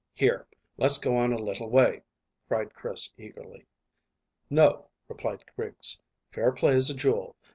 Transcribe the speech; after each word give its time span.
"Here, 0.15 0.47
let's 0.77 0.97
go 0.97 1.15
on 1.15 1.31
a 1.31 1.37
little 1.37 1.69
way," 1.69 2.01
cried 2.47 2.73
Chris 2.73 3.11
eagerly. 3.19 3.67
"No," 4.49 4.89
replied 5.07 5.43
Griggs; 5.55 6.01
"fair 6.31 6.51
play's 6.51 6.89
a 6.89 6.95
jewel. 6.95 7.35